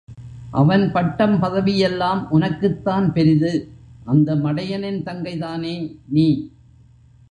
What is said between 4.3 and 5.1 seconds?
மடை யனின்